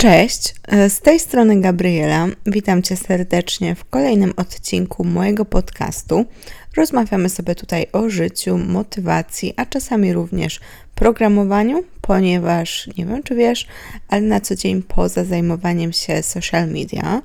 [0.00, 2.26] Cześć, e, z tej strony Gabriela.
[2.46, 6.24] Witam Cię serdecznie w kolejnym odcinku mojego podcastu.
[6.76, 10.60] Rozmawiamy sobie tutaj o życiu, motywacji, a czasami również
[10.94, 13.66] programowaniu, ponieważ nie wiem, czy wiesz,
[14.08, 17.22] ale na co dzień poza zajmowaniem się social media,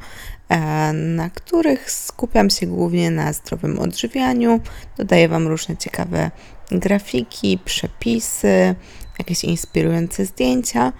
[0.49, 4.59] e, na których skupiam się głównie na zdrowym odżywianiu,
[4.97, 6.31] dodaję Wam różne ciekawe
[6.71, 8.75] grafiki, przepisy,
[9.19, 10.93] jakieś inspirujące zdjęcia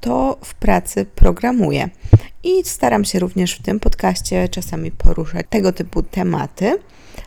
[0.00, 1.88] to w pracy programuję.
[2.44, 6.78] I staram się również w tym podcaście czasami poruszać tego typu tematy.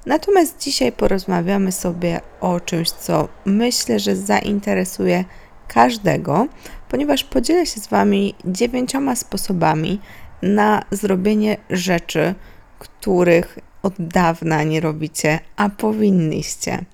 [0.05, 5.25] Natomiast dzisiaj porozmawiamy sobie o czymś, co myślę, że zainteresuje
[5.67, 6.47] każdego,
[6.89, 9.99] ponieważ podzielę się z Wami dziewięcioma sposobami
[10.41, 12.35] na zrobienie rzeczy,
[12.79, 16.85] których od dawna nie robicie, a powinniście.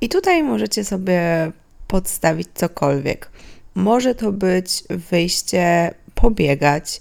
[0.00, 1.52] I tutaj możecie sobie
[1.86, 3.30] podstawić cokolwiek.
[3.74, 7.00] Może to być wyjście pobiegać,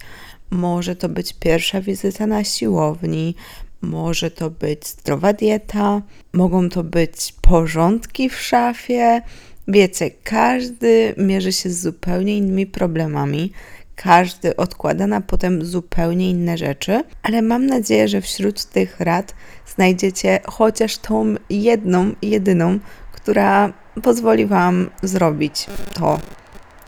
[0.52, 3.36] może to być pierwsza wizyta na siłowni,
[3.82, 6.02] może to być zdrowa dieta,
[6.34, 9.22] mogą to być porządki w szafie.
[9.68, 13.52] Wiecie, każdy mierzy się z zupełnie innymi problemami,
[13.96, 19.36] każdy odkłada na potem zupełnie inne rzeczy, ale mam nadzieję, że wśród tych rad
[19.76, 22.80] znajdziecie chociaż tą jedną, jedyną,
[23.12, 26.20] która pozwoli Wam zrobić to,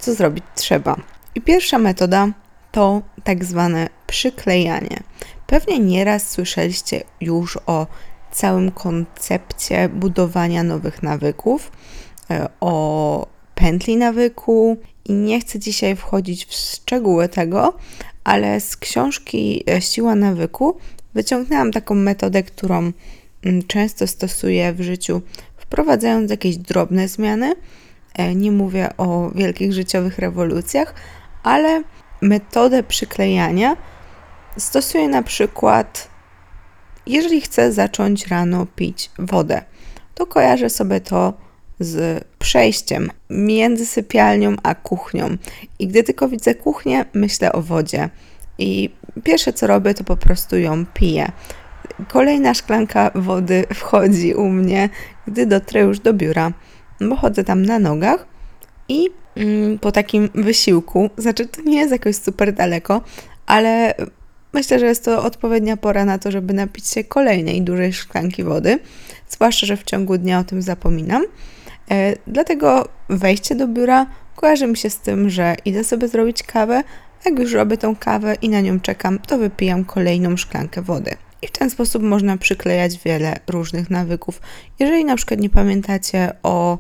[0.03, 0.95] co zrobić trzeba.
[1.35, 2.27] I pierwsza metoda
[2.71, 5.03] to tak zwane przyklejanie.
[5.47, 7.87] Pewnie nieraz słyszeliście już o
[8.31, 11.71] całym koncepcie budowania nowych nawyków,
[12.31, 17.73] e, o pętli nawyku i nie chcę dzisiaj wchodzić w szczegóły tego,
[18.23, 20.77] ale z książki e, Siła nawyku
[21.13, 22.91] wyciągnęłam taką metodę, którą
[23.45, 25.21] mm, często stosuję w życiu,
[25.57, 27.55] wprowadzając jakieś drobne zmiany,
[28.35, 30.93] nie mówię o wielkich życiowych rewolucjach,
[31.43, 31.83] ale
[32.21, 33.77] metodę przyklejania
[34.57, 36.09] stosuję na przykład,
[37.07, 39.61] jeżeli chcę zacząć rano pić wodę,
[40.15, 41.33] to kojarzę sobie to
[41.79, 45.37] z przejściem między sypialnią a kuchnią.
[45.79, 48.09] I gdy tylko widzę kuchnię, myślę o wodzie.
[48.57, 48.89] I
[49.23, 51.31] pierwsze co robię, to po prostu ją piję.
[52.07, 54.89] Kolejna szklanka wody wchodzi u mnie,
[55.27, 56.51] gdy dotrę już do biura
[57.01, 58.25] bo chodzę tam na nogach
[58.89, 63.01] i mm, po takim wysiłku, znaczy to nie jest jakoś super daleko,
[63.45, 63.93] ale
[64.53, 68.79] myślę, że jest to odpowiednia pora na to, żeby napić się kolejnej dużej szklanki wody,
[69.29, 71.23] zwłaszcza, że w ciągu dnia o tym zapominam.
[71.91, 74.05] E, dlatego wejście do biura
[74.35, 76.83] kojarzy mi się z tym, że idę sobie zrobić kawę,
[77.25, 81.15] jak już robię tą kawę i na nią czekam, to wypijam kolejną szklankę wody.
[81.43, 84.41] I w ten sposób można przyklejać wiele różnych nawyków.
[84.79, 86.77] Jeżeli na przykład nie pamiętacie o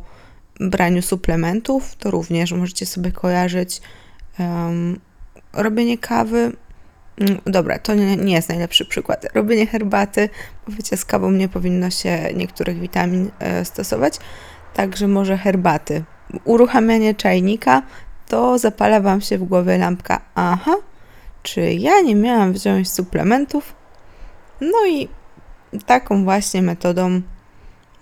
[0.59, 3.81] braniu suplementów, to również możecie sobie kojarzyć
[4.39, 4.99] um,
[5.53, 6.51] robienie kawy.
[7.17, 9.25] Mm, dobra, to nie, nie, jest najlepszy przykład.
[9.33, 10.29] Robienie herbaty,
[10.67, 14.19] bo wiecie, z kawą nie powinno się niektórych witamin e, stosować,
[14.73, 16.03] także może herbaty.
[16.43, 17.81] Uruchamianie czajnika,
[18.27, 20.21] to zapala Wam się w głowie lampka.
[20.35, 20.75] Aha,
[21.43, 23.82] czy ja nie miałam wziąć suplementów?
[24.61, 25.07] No i
[25.85, 27.21] taką właśnie metodą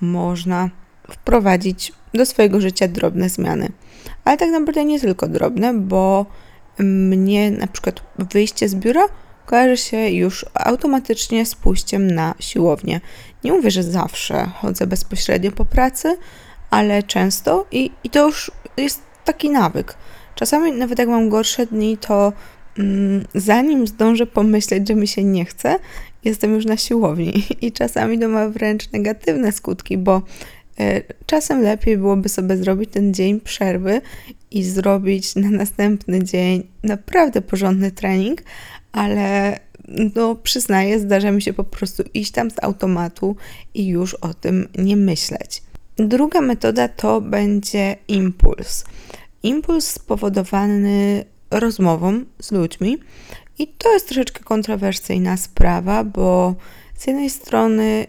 [0.01, 0.69] można
[1.12, 3.72] wprowadzić do swojego życia drobne zmiany.
[4.25, 6.25] Ale tak naprawdę nie tylko drobne, bo
[6.79, 9.07] mnie na przykład wyjście z biura
[9.45, 13.01] kojarzy się już automatycznie z pójściem na siłownię.
[13.44, 16.17] Nie mówię, że zawsze chodzę bezpośrednio po pracy,
[16.69, 19.95] ale często i, i to już jest taki nawyk.
[20.35, 22.34] Czasami nawet jak mam gorsze dni, to
[22.78, 25.79] mm, zanim zdążę pomyśleć, że mi się nie chce,
[26.23, 30.21] jestem już na siłowni i czasami to ma wręcz negatywne skutki, bo
[30.79, 34.01] e, czasem lepiej byłoby sobie zrobić ten dzień przerwy
[34.51, 38.43] i zrobić na następny dzień naprawdę porządny trening,
[38.91, 39.59] ale
[40.15, 43.35] no przyznaję, zdarza mi się po prostu iść tam z automatu
[43.73, 45.63] i już o tym nie myśleć.
[45.97, 48.85] Druga metoda to będzie impuls.
[49.43, 52.97] Impuls spowodowany rozmową z ludźmi,
[53.61, 56.55] i to jest troszeczkę kontrowersyjna sprawa, bo
[56.97, 58.08] z jednej strony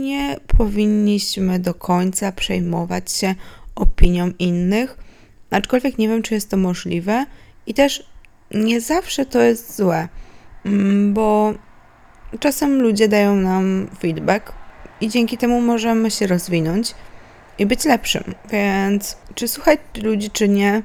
[0.00, 3.34] nie powinniśmy do końca przejmować się
[3.74, 4.96] opinią innych,
[5.50, 7.26] aczkolwiek nie wiem, czy jest to możliwe
[7.66, 8.06] i też
[8.54, 10.08] nie zawsze to jest złe,
[10.64, 11.54] mm, bo
[12.40, 14.52] czasem ludzie dają nam feedback
[15.00, 16.94] i dzięki temu możemy się rozwinąć
[17.58, 18.34] i być lepszym.
[18.50, 20.82] Więc czy słuchać ludzi, czy nie,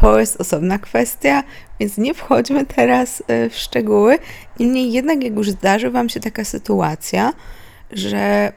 [0.00, 1.42] to jest osobna kwestia,
[1.80, 4.18] więc nie wchodźmy teraz e, w szczegóły.
[4.60, 7.32] Niemniej jednak, jak już zdarzy Wam się taka sytuacja,
[7.90, 8.52] że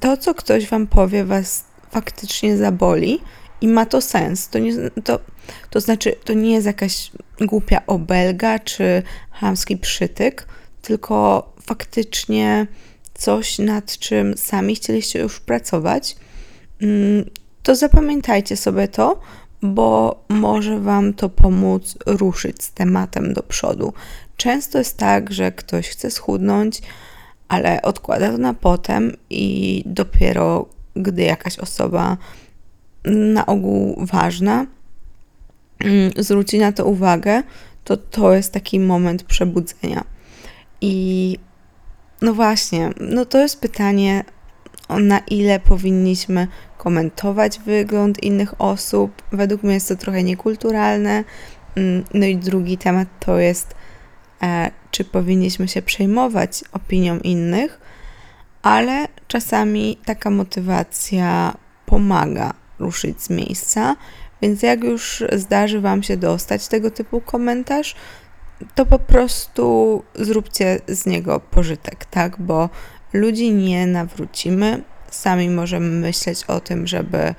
[0.00, 3.20] to, co ktoś Wam powie, Was faktycznie zaboli
[3.60, 4.48] i ma to sens.
[4.48, 4.72] To, nie,
[5.04, 5.20] to,
[5.70, 7.10] to znaczy, to nie jest jakaś
[7.40, 10.46] głupia obelga czy chamski przytyk,
[10.82, 12.66] tylko faktycznie
[13.14, 16.16] coś, nad czym sami chcieliście już pracować,
[16.82, 17.24] mm,
[17.62, 19.20] to zapamiętajcie sobie to,
[19.62, 23.92] bo może Wam to pomóc ruszyć z tematem do przodu.
[24.36, 26.82] Często jest tak, że ktoś chce schudnąć,
[27.48, 30.66] ale odkłada to na potem i dopiero
[30.96, 32.16] gdy jakaś osoba
[33.04, 34.66] na ogół ważna
[35.78, 37.42] mm, zwróci na to uwagę,
[37.84, 40.04] to to jest taki moment przebudzenia.
[40.80, 41.38] I
[42.22, 44.24] no właśnie, no to jest pytanie,
[44.88, 46.48] na ile powinniśmy
[46.78, 49.22] komentować wygląd innych osób.
[49.32, 51.24] Według mnie jest to trochę niekulturalne.
[51.76, 53.74] Mm, no i drugi temat to jest,
[54.42, 57.80] e, czy powinniśmy się przejmować opinią innych,
[58.62, 61.54] ale czasami taka motywacja
[61.86, 63.96] pomaga ruszyć z miejsca.
[64.42, 67.94] Więc jak już zdarzy Wam się dostać tego typu komentarz,
[68.74, 72.40] to po prostu zróbcie z niego pożytek, tak?
[72.40, 72.70] Bo
[73.12, 74.82] ludzi nie nawrócimy.
[75.10, 77.34] Sami możemy myśleć o tym, żeby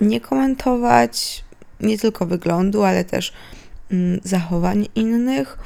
[0.00, 1.44] nie komentować
[1.80, 3.32] nie tylko wyglądu, ale też
[3.90, 5.58] mm, zachowań innych,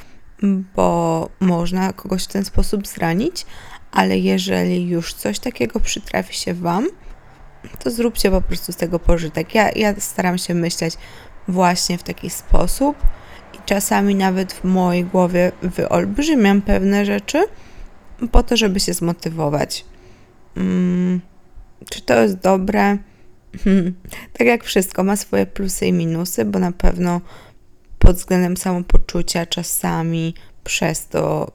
[0.75, 3.45] bo można kogoś w ten sposób zranić,
[3.91, 6.87] ale jeżeli już coś takiego przytrafi się Wam,
[7.79, 9.55] to zróbcie po prostu z tego pożytek.
[9.55, 10.97] Ja, ja staram się myśleć
[11.47, 12.97] właśnie w taki sposób
[13.53, 17.43] i czasami nawet w mojej głowie wyolbrzymiam pewne rzeczy
[18.27, 19.85] po to, żeby się zmotywować.
[20.55, 21.21] Hmm,
[21.89, 22.97] czy to jest dobre?
[23.63, 23.93] Hmm.
[24.33, 27.21] Tak jak wszystko, ma swoje plusy i minusy, bo na pewno
[27.99, 30.33] pod względem samopoczucia czasami
[30.63, 31.51] przez to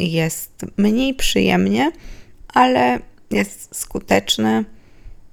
[0.00, 1.92] jest mniej przyjemnie,
[2.48, 2.98] ale
[3.30, 4.64] jest skuteczne,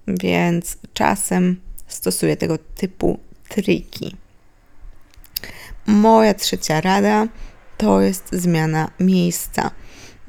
[0.07, 3.19] więc czasem stosuję tego typu
[3.49, 4.15] triki.
[5.85, 7.27] Moja trzecia rada
[7.77, 9.71] to jest zmiana miejsca.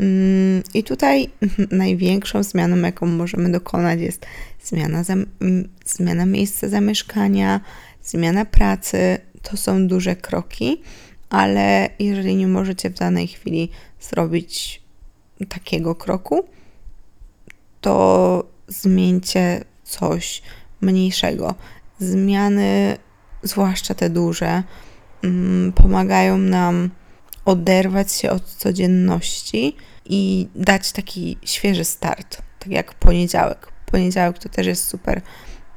[0.00, 1.30] Mm, I tutaj
[1.70, 4.26] największą zmianą, jaką możemy dokonać, jest
[4.62, 5.02] zmiana,
[5.84, 7.60] zmiana miejsca zamieszkania,
[8.02, 9.18] zmiana pracy.
[9.42, 10.82] To są duże kroki,
[11.30, 13.70] ale jeżeli nie możecie w danej chwili
[14.00, 14.82] zrobić
[15.48, 16.44] takiego kroku,
[17.80, 20.42] to zmieńcie coś
[20.80, 21.54] mniejszego.
[21.98, 22.96] Zmiany,
[23.42, 24.62] zwłaszcza te duże,
[25.24, 26.90] mm, pomagają nam
[27.46, 33.72] oderwać się od codzienności i dać taki świeży start, tak jak poniedziałek.
[33.86, 35.20] Poniedziałek to też jest super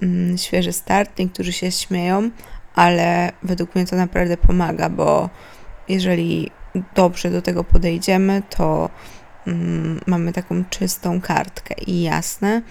[0.01, 1.19] mm, świeży start.
[1.19, 2.29] Niektórzy się śmieją,
[2.75, 5.29] ale według mnie to naprawdę pomaga, bo
[5.89, 6.51] jeżeli
[6.95, 8.89] dobrze do tego podejdziemy, to
[9.47, 12.61] mm, mamy taką czystą kartkę i jasne,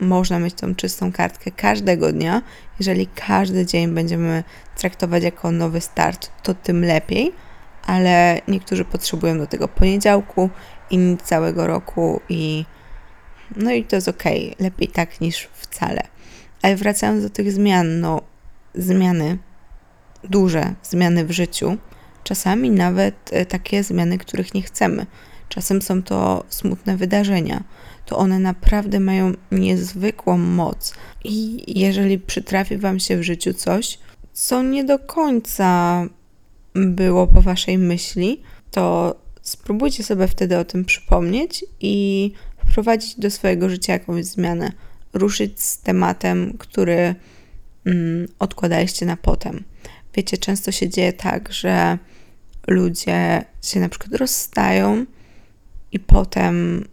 [0.00, 2.42] można mieć tą czystą kartkę każdego dnia.
[2.78, 4.44] Jeżeli każdy dzień będziemy
[4.76, 7.32] traktować jako nowy start, to tym lepiej,
[7.86, 10.50] ale niektórzy potrzebują do tego poniedziałku,
[10.90, 12.64] inni całego roku i
[13.56, 14.24] no i to jest ok,
[14.60, 16.02] lepiej tak niż wcale.
[16.62, 18.22] Ale wracając do tych zmian, no
[18.74, 19.38] zmiany,
[20.24, 21.76] duże zmiany w życiu,
[22.24, 25.06] czasami nawet e, takie zmiany, których nie chcemy.
[25.48, 27.64] Czasem są to smutne wydarzenia.
[28.06, 30.94] To one naprawdę mają niezwykłą moc.
[31.24, 33.98] I jeżeli przytrafi Wam się w życiu coś,
[34.32, 36.02] co nie do końca
[36.76, 42.32] było po Waszej myśli, to spróbujcie sobie wtedy o tym przypomnieć i
[42.66, 44.72] wprowadzić do swojego życia jakąś zmianę.
[45.12, 47.14] Ruszyć z tematem, który
[47.86, 49.64] mm, odkładaliście na potem.
[50.14, 51.98] Wiecie, często się dzieje tak, że
[52.66, 55.06] ludzie się na przykład rozstają
[55.92, 56.84] i potem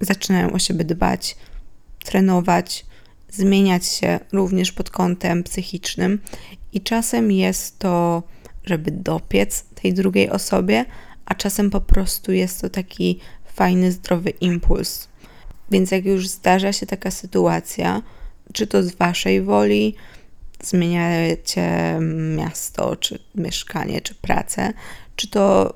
[0.00, 1.36] zaczynają o siebie dbać,
[2.04, 2.86] trenować,
[3.28, 6.18] zmieniać się również pod kątem psychicznym,
[6.72, 8.22] i czasem jest to,
[8.64, 10.84] żeby dopiec tej drugiej osobie,
[11.24, 15.08] a czasem po prostu jest to taki fajny, zdrowy impuls.
[15.70, 18.02] Więc jak już zdarza się taka sytuacja,
[18.52, 19.94] czy to z waszej woli,
[20.62, 21.98] zmieniacie
[22.36, 24.72] miasto, czy mieszkanie, czy pracę,
[25.16, 25.74] czy to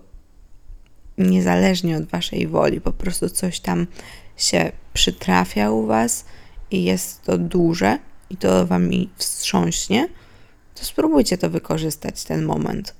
[1.18, 3.86] niezależnie od waszej woli, po prostu coś tam
[4.36, 6.24] się przytrafia u was
[6.70, 7.98] i jest to duże
[8.30, 10.08] i to wami wstrząśnie,
[10.82, 12.94] to spróbujcie to wykorzystać, ten moment.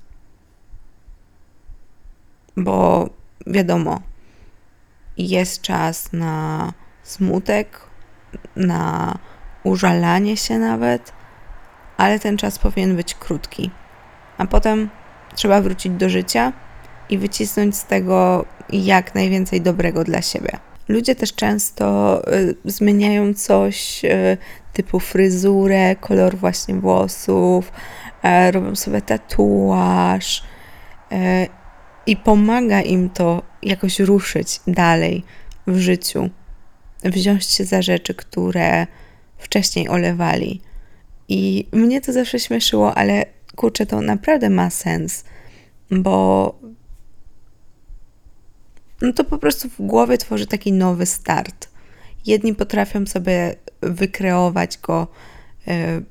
[2.57, 3.09] Bo
[3.47, 4.01] wiadomo,
[5.17, 6.73] jest czas na
[7.03, 7.79] smutek,
[8.55, 9.17] na
[9.63, 11.13] użalanie się nawet,
[11.97, 13.71] ale ten czas powinien być krótki.
[14.37, 14.89] A potem
[15.35, 16.53] trzeba wrócić do życia
[17.09, 20.59] i wycisnąć z tego jak najwięcej dobrego dla siebie.
[20.87, 24.37] Ludzie też często y, zmieniają coś y,
[24.73, 27.71] typu fryzurę, kolor właśnie włosów,
[28.23, 30.43] e, robią sobie tatuaż
[31.11, 31.47] e,
[32.05, 35.23] i pomaga im to jakoś ruszyć dalej
[35.67, 36.29] w życiu,
[37.03, 38.87] wziąć się za rzeczy, które
[39.37, 40.61] wcześniej olewali.
[41.27, 43.25] I mnie to zawsze śmieszyło, ale
[43.55, 45.23] kurczę, to naprawdę ma sens,
[45.91, 46.55] bo
[49.01, 51.72] no to po prostu w głowie tworzy taki nowy start.
[52.25, 55.07] Jedni potrafią sobie wykreować go
[55.67, 56.01] e,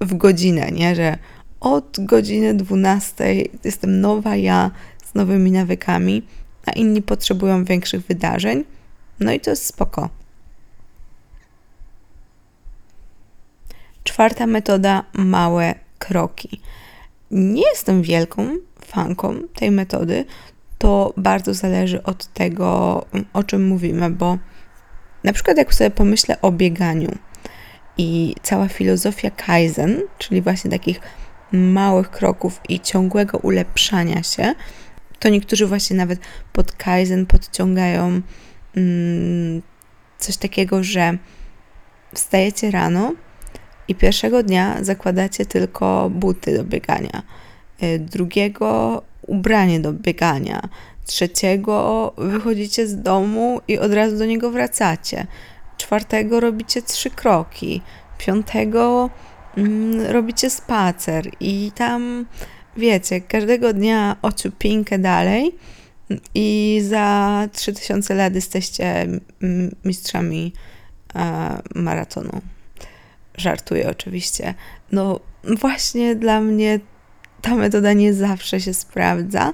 [0.00, 0.94] w godzinę, nie?
[0.94, 1.18] Że
[1.60, 4.70] od godziny 12 jestem nowa ja
[5.04, 6.22] z nowymi nawykami,
[6.66, 8.64] a inni potrzebują większych wydarzeń.
[9.20, 10.08] No i to jest spoko.
[14.04, 16.60] Czwarta metoda małe kroki.
[17.30, 18.48] Nie jestem wielką
[18.80, 20.24] fanką tej metody.
[20.78, 24.38] To bardzo zależy od tego, o czym mówimy, bo
[25.24, 27.10] na przykład jak sobie pomyślę o bieganiu
[27.98, 31.00] i cała filozofia Kaizen, czyli właśnie takich
[31.52, 34.54] małych kroków i ciągłego ulepszania się,
[35.18, 36.20] to niektórzy właśnie nawet
[36.52, 38.20] pod Kaizen podciągają
[38.76, 39.62] mm,
[40.18, 41.18] coś takiego, że
[42.14, 43.12] wstajecie rano
[43.88, 47.22] i pierwszego dnia zakładacie tylko buty do biegania,
[47.82, 50.68] y, drugiego ubranie do biegania,
[51.06, 55.26] trzeciego wychodzicie z domu i od razu do niego wracacie,
[55.76, 57.82] czwartego robicie trzy kroki,
[58.18, 59.10] piątego
[59.56, 62.26] mm, robicie spacer i tam
[62.76, 65.58] wiecie, każdego dnia ociupinkę dalej
[66.34, 69.06] i za 3000 lat jesteście
[69.84, 70.52] mistrzami
[71.14, 72.40] e, maratonu.
[73.36, 74.54] Żartuję oczywiście.
[74.92, 75.20] No
[75.60, 76.80] właśnie dla mnie
[77.42, 79.52] ta metoda nie zawsze się sprawdza,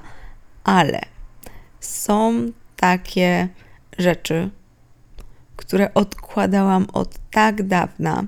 [0.63, 1.01] ale
[1.81, 3.47] są takie
[3.97, 4.49] rzeczy,
[5.55, 8.23] które odkładałam od tak dawna,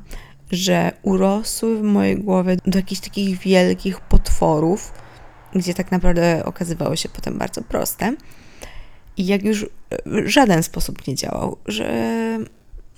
[0.51, 4.93] że urosły w mojej głowie do jakichś takich wielkich potworów,
[5.55, 8.15] gdzie tak naprawdę okazywały się potem bardzo proste.
[9.17, 9.65] I jak już
[10.05, 12.39] w żaden sposób nie działał, że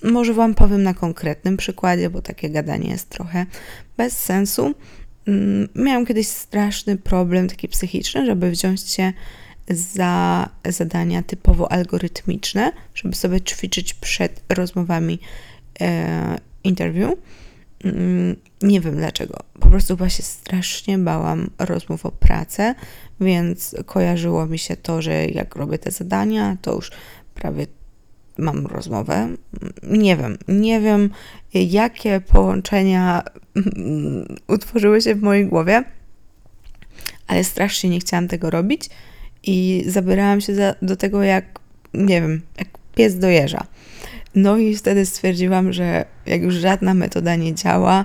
[0.02, 3.46] może Wam powiem na konkretnym przykładzie, bo takie gadanie jest trochę
[3.96, 4.74] bez sensu.
[5.26, 9.12] Mm, miałam kiedyś straszny problem taki psychiczny, żeby wziąć się
[9.68, 15.18] za zadania typowo algorytmiczne, żeby sobie ćwiczyć przed rozmowami
[15.80, 17.14] e, interview.
[17.84, 19.38] Mm, nie wiem dlaczego.
[19.60, 22.74] Po prostu chyba się strasznie bałam rozmów o pracę,
[23.20, 26.90] więc kojarzyło mi się to, że jak robię te zadania, to już
[27.34, 27.66] prawie
[28.38, 29.28] mam rozmowę.
[29.82, 31.10] Nie wiem, nie wiem,
[31.54, 33.22] jakie połączenia
[34.48, 35.84] utworzyły się w mojej głowie,
[37.26, 38.90] ale strasznie nie chciałam tego robić
[39.46, 41.44] i zabierałam się za, do tego jak,
[41.94, 43.66] nie wiem, jak pies do jeża.
[44.34, 48.04] No i wtedy stwierdziłam, że jak już żadna metoda nie działa,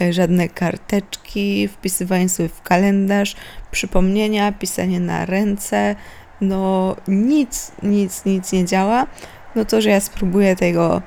[0.00, 3.36] e, żadne karteczki, wpisywanie sobie w kalendarz,
[3.70, 5.96] przypomnienia, pisanie na ręce,
[6.40, 9.06] no nic, nic, nic nie działa,
[9.54, 11.02] no to, że ja spróbuję tego,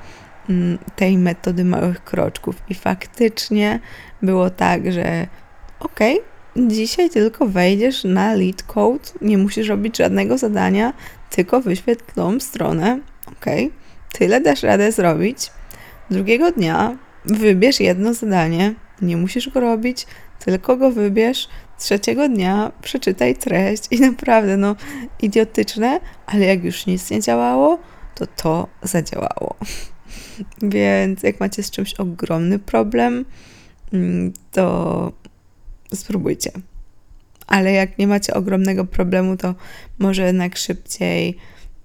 [0.48, 2.62] mm, tej metody małych kroczków.
[2.68, 3.80] I faktycznie
[4.22, 5.26] było tak, że
[5.80, 10.92] okej, okay, dzisiaj tylko wejdziesz na lead code, nie musisz robić żadnego zadania,
[11.30, 13.78] tylko wyświetl stronę, okej, okay,
[14.12, 15.50] tyle dasz radę zrobić.
[16.10, 20.06] Drugiego dnia wybierz jedno zadanie, nie musisz go robić,
[20.44, 21.48] tylko go wybierz.
[21.78, 24.76] Trzeciego dnia przeczytaj treść i naprawdę, no,
[25.22, 27.78] idiotyczne, ale jak już nic nie działało,
[28.14, 29.56] to to zadziałało.
[30.62, 33.24] Więc jak macie z czymś ogromny problem,
[33.92, 35.12] mm, to
[35.94, 36.50] spróbujcie.
[37.46, 39.54] Ale jak nie macie ogromnego problemu, to
[39.98, 41.36] może jednak szybciej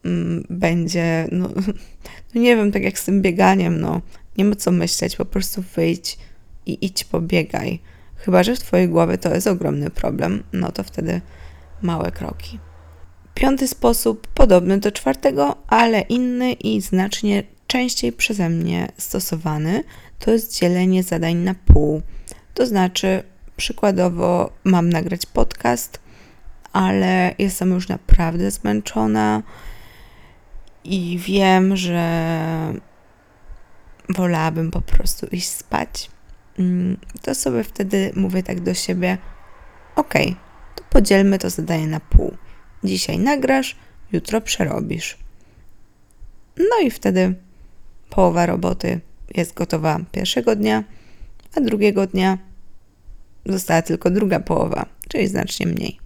[0.06, 1.50] mm, będzie, no,
[2.36, 4.02] no nie wiem, tak jak z tym bieganiem, no
[4.38, 6.18] nie ma co myśleć, po prostu wyjdź
[6.66, 7.80] i idź pobiegaj.
[8.16, 11.22] Chyba, że w twojej głowie to jest ogromny problem, no to wtedy
[11.82, 12.60] małe kroki.
[13.34, 19.84] Piąty sposób, podobny do czwartego, ale inny i znacznie częściej przeze mnie stosowany,
[20.20, 22.02] to jest dzielenie zadań na pół.
[22.54, 23.24] To znaczy,
[23.62, 26.00] przykładowo, mam nagrać podcast,
[26.74, 29.44] ale jestem już naprawdę zmęczona
[30.84, 32.04] i wiem, że
[34.10, 36.10] wolałabym po prostu iść spać.
[36.60, 39.18] Mm, to sobie wtedy mówię tak do siebie:
[39.96, 40.14] OK,
[40.76, 42.38] to podzielmy to zadanie na pół.
[42.84, 43.76] Dzisiaj nagrasz,
[44.12, 45.18] jutro przerobisz.
[46.58, 47.36] No i wtedy
[48.10, 49.02] połowa roboty
[49.36, 50.84] jest gotowa pierwszego dnia,
[51.56, 52.51] a drugiego dnia
[53.46, 55.98] została tylko druga połowa, czyli znacznie mniej.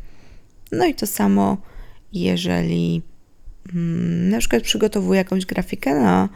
[0.72, 1.58] No i to samo,
[2.14, 3.02] jeżeli
[3.74, 6.30] mm, na przykład przygotowuję jakąś grafikę na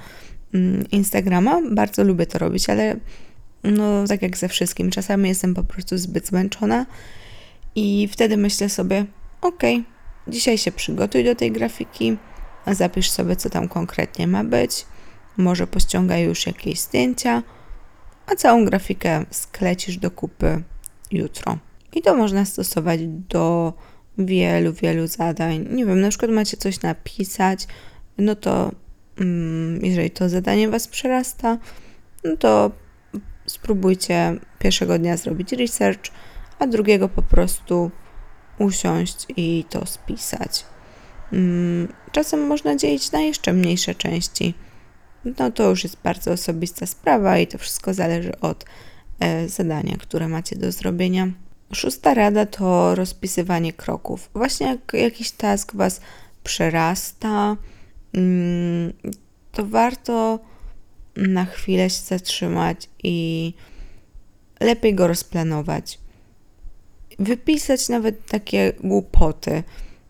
[0.53, 2.96] mm, Instagrama, bardzo lubię to robić, ale
[3.63, 6.86] no tak jak ze wszystkim, czasami jestem po prostu zbyt zmęczona
[7.75, 9.06] i wtedy myślę sobie,
[9.41, 9.63] ok,
[10.27, 12.18] dzisiaj się przygotuj do tej grafiki,
[12.68, 14.86] zapisz sobie, co tam konkretnie ma być,
[15.38, 17.44] może pościągaj już jakieś zdjęcia,
[18.27, 20.63] a całą grafikę sklecisz do kupy
[21.11, 21.57] jutro.
[21.95, 23.73] I to można stosować do
[24.17, 25.67] wielu, wielu zadań.
[25.71, 27.67] Nie wiem, na przykład macie coś napisać,
[28.17, 28.71] no to
[29.19, 31.57] mm, jeżeli to zadanie Was przerasta,
[32.23, 32.71] no to
[33.45, 36.11] spróbujcie pierwszego dnia zrobić research,
[36.59, 37.91] a drugiego po prostu
[38.59, 40.65] usiąść i to spisać.
[41.33, 44.53] Mm, czasem można dzielić na jeszcze mniejsze części.
[45.39, 48.65] No to już jest bardzo osobista sprawa i to wszystko zależy od
[49.47, 51.27] zadania, które macie do zrobienia.
[51.73, 54.29] Szósta rada to rozpisywanie kroków.
[54.33, 56.01] Właśnie jak jakiś task Was
[56.43, 57.57] przerasta,
[58.13, 58.93] mm,
[59.51, 60.39] to warto
[61.15, 63.53] na chwilę się zatrzymać i
[64.59, 65.99] lepiej go rozplanować.
[67.19, 69.63] Wypisać nawet takie głupoty,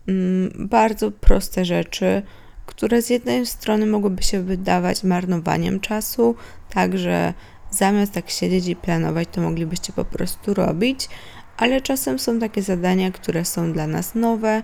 [0.08, 2.22] mm, bardzo proste rzeczy,
[2.66, 6.34] które z jednej strony mogłyby się wydawać marnowaniem czasu,
[6.70, 7.34] także
[7.70, 11.08] zamiast tak siedzieć i planować, to moglibyście po prostu robić,
[11.56, 14.62] ale czasem są takie zadania, które są dla nas nowe,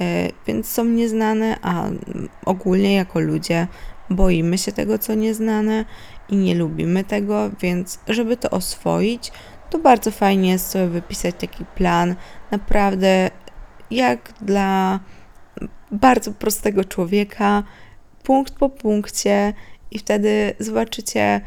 [0.00, 1.84] e, więc są nieznane, a
[2.44, 3.66] ogólnie jako ludzie
[4.10, 5.84] boimy się tego, co nieznane
[6.28, 9.32] i nie lubimy tego, więc żeby to oswoić,
[9.70, 12.14] to bardzo fajnie jest sobie wypisać taki plan,
[12.50, 13.30] naprawdę
[13.90, 15.00] jak dla
[15.92, 17.62] bardzo prostego człowieka,
[18.22, 19.54] punkt po punkcie,
[19.90, 21.40] i wtedy zobaczycie,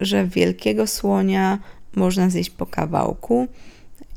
[0.00, 1.58] że wielkiego słonia
[1.96, 3.48] można zjeść po kawałku,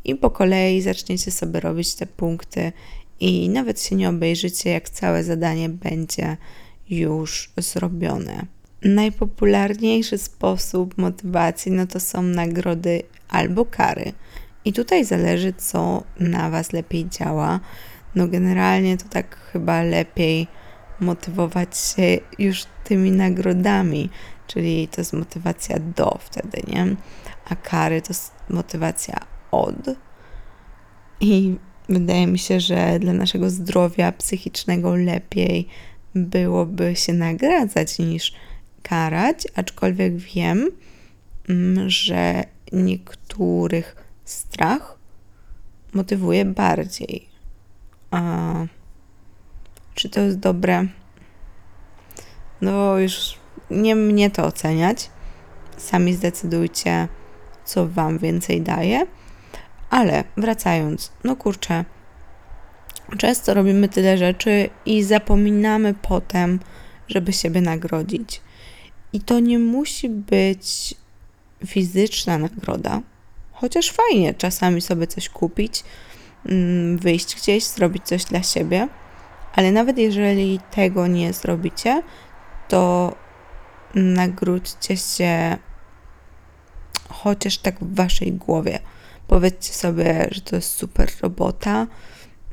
[0.06, 2.72] i po kolei zaczniecie sobie robić te punkty,
[3.20, 6.38] i nawet się nie obejrzycie, jak całe zadanie będzie
[6.90, 8.46] już zrobione.
[8.84, 14.14] Najpopularniejszy sposób motywacji no to są nagrody albo kary.
[14.66, 17.60] I tutaj zależy, co na Was lepiej działa.
[18.16, 20.48] No, generalnie to tak chyba lepiej
[21.00, 24.10] motywować się już tymi nagrodami,
[24.48, 26.96] czyli to jest motywacja do wtedy, nie?
[27.50, 29.20] A kary to jest motywacja
[29.52, 29.76] od.
[31.20, 31.56] I
[31.90, 35.68] wydaje mi się, że dla naszego zdrowia psychicznego lepiej
[36.16, 38.34] byłoby się nagradzać niż
[38.84, 40.72] karać, aczkolwiek wiem,
[41.50, 44.98] mm, że niektórych strach
[45.94, 47.28] motywuje bardziej.
[48.12, 48.54] A
[49.94, 50.88] czy to jest dobre?
[52.62, 53.38] No, już
[53.72, 55.10] nie mnie to oceniać.
[55.78, 57.08] Sami zdecydujcie,
[57.66, 59.08] co Wam więcej daje.
[59.90, 61.86] Ale wracając, no kurczę,
[63.18, 66.60] Często robimy tyle rzeczy i zapominamy potem,
[67.08, 68.42] żeby siebie nagrodzić.
[69.14, 70.96] I to nie musi być
[71.66, 73.02] fizyczna nagroda,
[73.52, 75.84] chociaż fajnie czasami sobie coś kupić,
[76.46, 78.88] mm, wyjść gdzieś, zrobić coś dla siebie,
[79.54, 82.04] ale nawet jeżeli tego nie zrobicie,
[82.68, 83.16] to
[83.98, 85.58] nagródźcie się
[87.10, 88.80] chociaż tak w waszej głowie.
[89.28, 91.88] Powiedzcie sobie, że to jest super robota,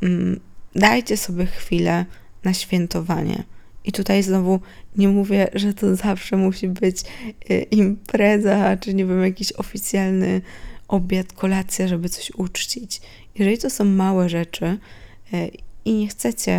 [0.05, 0.41] Mm,
[0.75, 2.05] dajcie sobie chwilę
[2.45, 3.45] na świętowanie.
[3.85, 4.61] I tutaj znowu
[4.97, 7.03] nie mówię, że to zawsze musi być
[7.51, 10.41] y, impreza, czy nie wiem, jakiś oficjalny
[10.89, 13.01] obiad, kolacja, żeby coś uczcić.
[13.35, 14.79] Jeżeli to są małe rzeczy
[15.35, 15.51] y,
[15.85, 16.53] i nie chcecie,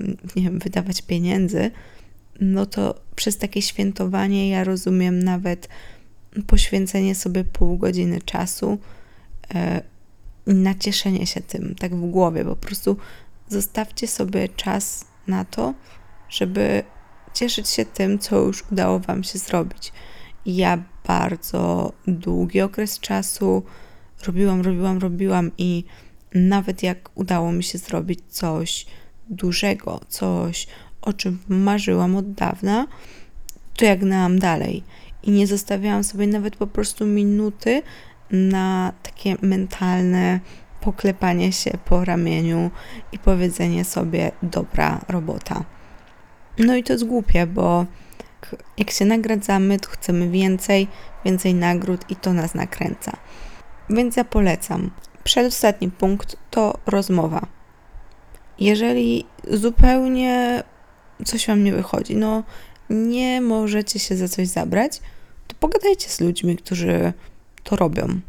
[0.00, 1.70] mm, nie wiem, wydawać pieniędzy,
[2.40, 5.68] no to przez takie świętowanie ja rozumiem nawet
[6.46, 8.78] poświęcenie sobie pół godziny czasu
[10.46, 12.44] y, nacieszenie się tym, tak w głowie.
[12.44, 12.96] Po prostu
[13.48, 15.74] zostawcie sobie czas na to,
[16.28, 16.82] żeby
[17.34, 19.92] cieszyć się tym, co już udało Wam się zrobić.
[20.46, 23.62] Ja bardzo długi okres czasu
[24.26, 25.84] robiłam, robiłam, robiłam i
[26.34, 28.86] nawet jak udało mi się zrobić coś
[29.28, 30.66] dużego, coś,
[31.08, 32.86] o czym marzyłam od dawna,
[33.76, 34.84] to jak gnałam dalej.
[35.22, 37.82] I nie zostawiałam sobie nawet po prostu minuty
[38.30, 40.40] na takie mentalne
[40.80, 42.70] poklepanie się po ramieniu
[43.12, 45.64] i powiedzenie sobie dobra robota.
[46.58, 47.86] No i to jest głupie, bo
[48.78, 50.88] jak się nagradzamy, to chcemy więcej,
[51.24, 53.16] więcej nagród i to nas nakręca.
[53.90, 54.90] Więc ja polecam.
[55.24, 57.46] Przedostatni punkt to rozmowa.
[58.58, 60.62] Jeżeli zupełnie
[61.24, 62.42] coś wam nie wychodzi, no
[62.90, 65.00] nie możecie się za coś zabrać,
[65.48, 67.12] to pogadajcie z ludźmi, którzy
[67.62, 68.20] to robią.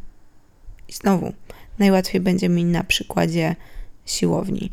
[0.87, 1.33] I znowu,
[1.79, 3.55] najłatwiej będzie mi na przykładzie
[4.05, 4.71] siłowni.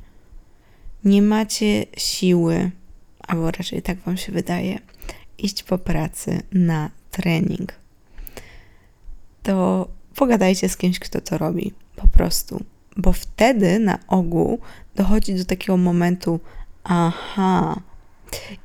[1.04, 2.70] Nie macie siły,
[3.26, 4.78] albo raczej tak Wam się wydaje,
[5.38, 7.72] iść po pracy na trening.
[9.42, 11.72] to pogadajcie z kimś, kto to robi.
[11.96, 12.64] Po prostu.
[12.96, 14.60] Bo wtedy na ogół
[14.94, 16.40] dochodzi do takiego momentu,
[16.84, 17.80] aha,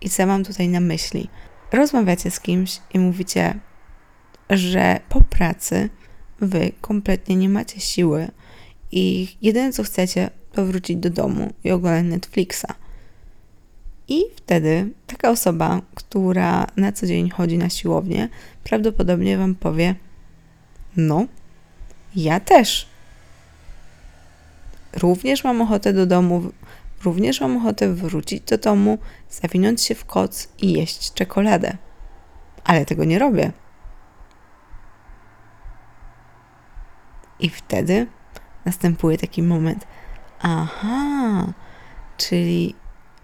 [0.01, 1.29] i co mam tutaj na myśli?
[1.71, 3.59] Rozmawiacie z kimś i mówicie,
[4.49, 5.89] że po pracy
[6.39, 8.27] wy kompletnie nie macie siły
[8.91, 12.65] i jedyne co chcecie, to wrócić do domu i oglądać Netflixa.
[14.07, 18.29] I wtedy taka osoba, która na co dzień chodzi na siłownię,
[18.63, 19.95] prawdopodobnie Wam powie:
[20.97, 21.25] No,
[22.15, 22.87] ja też.
[24.93, 26.51] Również mam ochotę do domu,
[27.03, 28.97] również mam ochotę wrócić do domu,
[29.29, 31.77] zawinąć się w koc i jeść czekoladę.
[32.63, 33.51] Ale tego nie robię.
[37.39, 38.07] I wtedy
[38.65, 39.87] następuje taki moment:
[40.39, 41.53] Aha,
[42.17, 42.75] czyli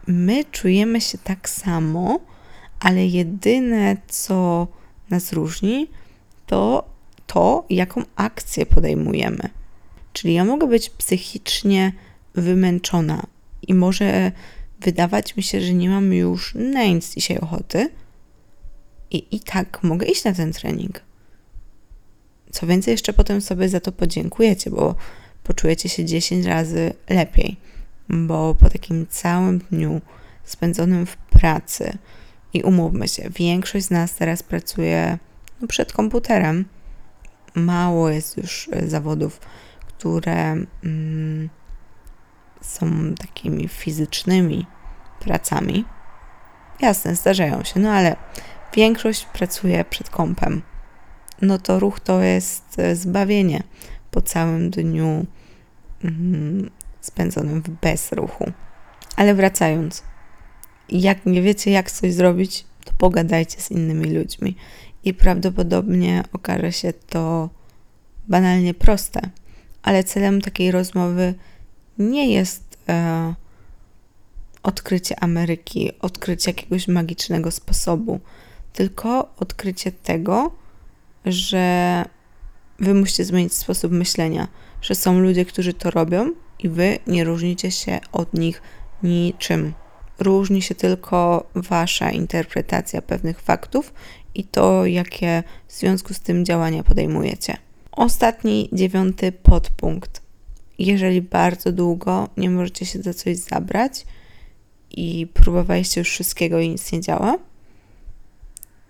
[0.08, 2.20] my czujemy się tak samo,
[2.80, 4.68] ale jedyne, co
[5.10, 5.88] nas różni,
[6.46, 9.50] to to, jaką akcję podejmujemy.
[10.14, 11.94] Czyli ja mogę być psychicznie
[12.34, 13.24] wymęczona
[13.68, 14.32] i może
[14.80, 17.90] wydawać mi się, że nie mam już na nic dzisiaj ochoty,
[19.12, 21.02] i, i tak mogę iść na ten trening.
[22.52, 24.96] Co więcej, jeszcze potem sobie za to podziękujecie, bo
[25.44, 27.58] poczujecie się 10 razy lepiej,
[28.10, 30.02] bo po takim całym dniu
[30.44, 31.98] spędzonym w pracy
[32.54, 35.18] i umówmy się, większość z nas teraz pracuje
[35.62, 36.66] no, przed komputerem.
[37.56, 39.40] Mało jest już e, zawodów,
[39.88, 41.50] które mm,
[42.62, 44.66] są takimi fizycznymi
[45.20, 45.86] pracami.
[46.82, 48.16] Jasne, zdarzają się, no ale
[48.74, 50.62] większość pracuje przed kąpem.
[51.42, 53.64] No to ruch to jest e, zbawienie
[54.12, 55.26] po całym dniu
[56.04, 56.70] mm,
[57.02, 58.52] spędzonym w bezruchu.
[59.16, 60.04] Ale wracając,
[60.90, 64.56] jak nie wiecie, jak coś zrobić, to pogadajcie z innymi ludźmi
[65.04, 67.50] i prawdopodobnie okaże się to
[68.28, 69.22] banalnie proste.
[69.84, 71.34] Ale celem takiej rozmowy
[72.00, 73.34] nie jest e,
[74.64, 78.20] odkrycie Ameryki, odkrycie jakiegoś magicznego sposobu,
[78.74, 80.52] tylko odkrycie tego,
[81.26, 82.06] że
[82.80, 84.48] wy musicie zmienić sposób myślenia,
[84.82, 88.62] że są ludzie, którzy to robią i wy nie różnicie się od nich
[89.04, 89.74] niczym.
[90.20, 93.94] Różni się tylko wasza interpretacja pewnych faktów
[94.36, 97.58] i to, jakie w związku z tym działania podejmujecie.
[97.92, 100.27] Ostatni, dziewiąty podpunkt.
[100.80, 104.06] Jeżeli bardzo długo nie możecie się za coś zabrać
[104.92, 107.38] i próbowaliście już wszystkiego i nic nie działa,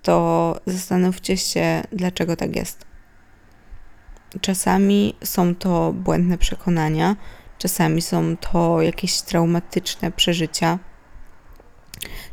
[0.02, 2.86] to zastanówcie się, dlaczego tak jest.
[4.42, 7.16] Czasami są to błędne przekonania,
[7.58, 10.80] czasami są to jakieś traumatyczne przeżycia.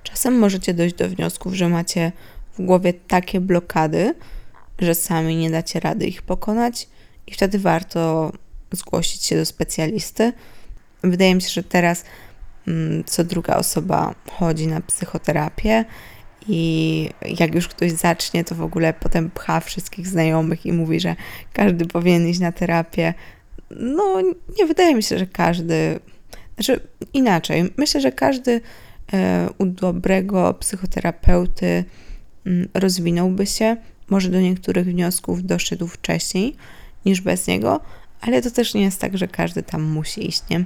[0.03, 2.13] Czasem możecie dojść do wniosków, że macie
[2.59, 4.15] w głowie takie blokady,
[4.79, 6.89] że sami nie dacie rady ich pokonać,
[7.27, 8.33] i wtedy warto
[8.75, 10.33] zgłosić się do specjalisty.
[11.03, 12.05] Wydaje mi się, że teraz
[12.69, 15.85] mm, co druga osoba chodzi na psychoterapię
[16.49, 21.17] i jak już ktoś zacznie, to w ogóle potem pcha wszystkich znajomych i mówi, że
[21.53, 23.15] każdy powinien iść na terapię.
[23.71, 24.21] No,
[24.59, 26.01] nie wydaje mi się, że każdy.
[26.55, 26.81] Znaczy,
[27.13, 27.73] inaczej.
[27.77, 28.61] Myślę, że każdy
[29.13, 31.85] e, u dobrego psychoterapeuty
[32.47, 33.77] mm, rozwinąłby się.
[34.09, 36.57] Może do niektórych wniosków doszedł wcześniej
[37.07, 37.81] niż bez niego,
[38.27, 40.65] ale to też nie jest tak, że każdy tam musi iść, nie?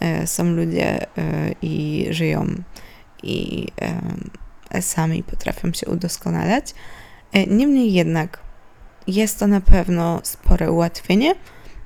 [0.00, 1.06] E, są ludzie e,
[1.62, 2.46] i żyją
[3.22, 3.66] i
[4.80, 6.74] sami potrafią się udoskonalać.
[7.32, 8.40] E, niemniej jednak
[9.06, 11.34] jest to na pewno spore ułatwienie.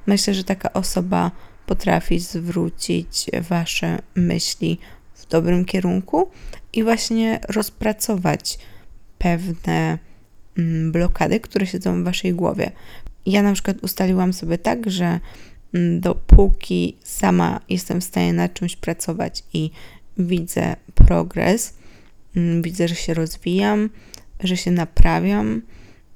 [0.07, 1.31] Myślę, że taka osoba
[1.67, 4.79] potrafi zwrócić Wasze myśli
[5.15, 6.31] w dobrym kierunku
[6.73, 8.59] i właśnie rozpracować
[9.19, 9.99] pewne
[10.59, 12.73] mm, blokady, które siedzą w Waszej głowie.
[13.27, 15.21] Ja na przykład ustaliłam sobie tak, że
[15.75, 19.71] mm, dopóki sama jestem w stanie nad czymś pracować i
[20.19, 21.75] widzę progres,
[22.37, 23.91] Mm, widzę, że się rozwijam,
[24.41, 25.63] że się naprawiam,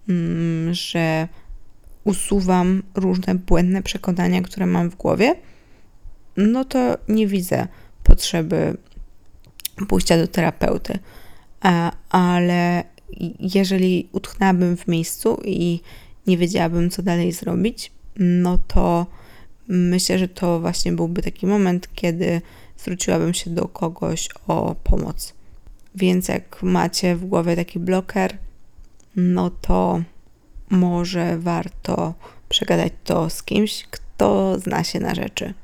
[0.08, 1.28] mm, że
[2.04, 5.34] usuwam różne błędne przekonania, które mam w głowie,
[6.36, 7.68] no to nie widzę
[8.02, 8.76] potrzeby
[9.88, 10.98] pójścia do terapeuty.
[12.10, 12.84] Ale
[13.40, 15.80] jeżeli utknęłabym w miejscu i
[16.28, 19.06] nie wiedziałabym, co dalej zrobić, no to
[19.68, 22.40] myślę, że to właśnie byłby taki moment, kiedy
[22.76, 25.34] zwróciłabym się do kogoś o pomoc.
[25.94, 28.38] Więc jak macie w głowie taki bloker,
[29.16, 30.02] no to
[30.70, 32.14] może warto
[32.48, 35.54] przegadać to z kimś, kto zna się na rzeczy.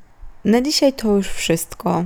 [0.45, 2.05] Na dzisiaj to już wszystko.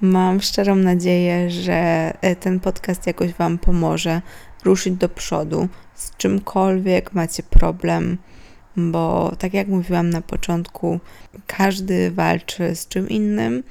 [0.00, 4.22] Mam szczerą nadzieję, że ten podcast jakoś Wam pomoże
[4.64, 5.68] ruszyć do przodu
[6.00, 8.18] z czymkolwiek macie problem.
[8.76, 11.00] bo tak jak mówiłam na początku,
[11.46, 13.62] każdy walczy z czym innym,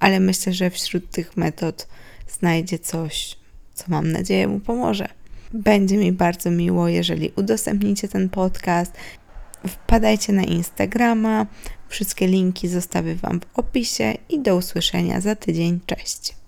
[0.00, 1.88] ale myślę, że wśród tych metod
[2.28, 3.36] znajdzie coś,
[3.74, 5.08] co mam nadzieję mu pomoże.
[5.52, 8.92] Będzie mi bardzo miło, jeżeli udostępnicie ten podcast.
[9.68, 11.46] Wpadajcie na Instagrama.
[11.88, 15.80] Wszystkie linki zostawię Wam w opisie i do usłyszenia za tydzień.
[15.86, 16.41] Cześć.